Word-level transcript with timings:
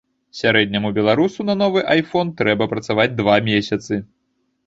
Сярэдняму 0.37 0.89
беларусу 0.97 1.45
на 1.49 1.55
новы 1.61 1.83
айфон 1.95 2.33
трэба 2.41 2.69
працаваць 2.73 3.07
два 3.23 3.35
месяцы. 3.51 3.93